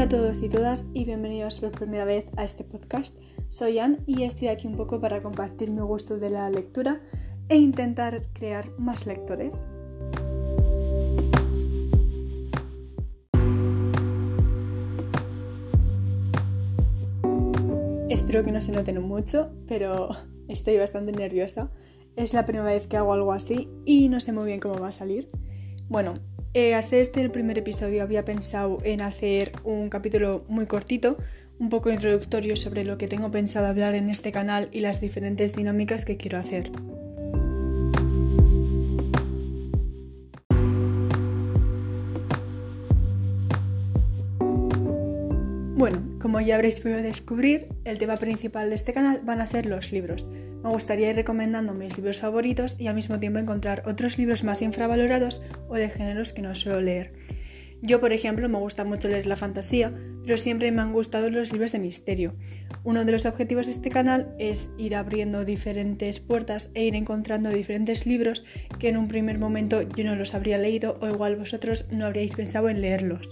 [0.00, 3.18] a todos y todas y bienvenidos por primera vez a este podcast.
[3.48, 7.00] Soy Ann y estoy aquí un poco para compartir mi gusto de la lectura
[7.48, 9.70] e intentar crear más lectores.
[18.10, 20.10] Espero que no se noten mucho, pero
[20.46, 21.70] estoy bastante nerviosa.
[22.16, 24.88] Es la primera vez que hago algo así y no sé muy bien cómo va
[24.88, 25.30] a salir.
[25.88, 26.12] Bueno,
[26.56, 31.18] eh, este el primer episodio había pensado en hacer un capítulo muy cortito,
[31.58, 35.54] un poco introductorio sobre lo que tengo pensado hablar en este canal y las diferentes
[35.54, 36.70] dinámicas que quiero hacer.
[45.76, 49.66] Bueno, como ya habréis podido descubrir, el tema principal de este canal van a ser
[49.66, 50.24] los libros.
[50.64, 54.62] Me gustaría ir recomendando mis libros favoritos y al mismo tiempo encontrar otros libros más
[54.62, 57.12] infravalorados o de géneros que no suelo leer.
[57.82, 59.92] Yo, por ejemplo, me gusta mucho leer la fantasía,
[60.24, 62.34] pero siempre me han gustado los libros de misterio.
[62.82, 67.50] Uno de los objetivos de este canal es ir abriendo diferentes puertas e ir encontrando
[67.50, 68.44] diferentes libros
[68.78, 72.34] que en un primer momento yo no los habría leído o igual vosotros no habríais
[72.34, 73.28] pensado en leerlos.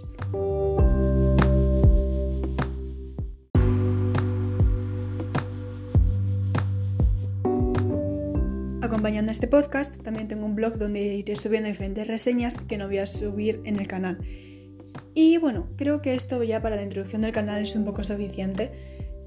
[8.95, 12.99] Acompañando este podcast, también tengo un blog donde iré subiendo diferentes reseñas que no voy
[12.99, 14.19] a subir en el canal.
[15.15, 18.71] Y bueno, creo que esto ya para la introducción del canal es un poco suficiente.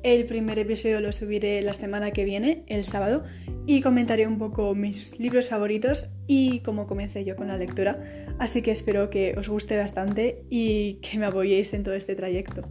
[0.04, 3.26] El primer episodio lo subiré la semana que viene, el sábado,
[3.66, 8.02] y comentaré un poco mis libros favoritos y cómo comencé yo con la lectura.
[8.40, 12.70] Así que espero que os guste bastante y que me apoyéis en todo este trayecto.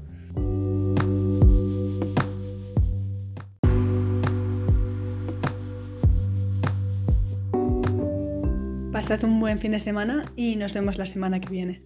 [8.97, 11.83] Pasad un buen fin de semana y nos vemos la semana que viene.